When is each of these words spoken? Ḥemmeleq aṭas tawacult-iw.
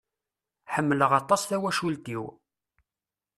Ḥemmeleq 0.73 1.11
aṭas 1.19 1.41
tawacult-iw. 1.43 2.23